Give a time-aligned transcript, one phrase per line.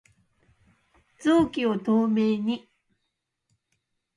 [1.19, 2.67] 臓器を透明に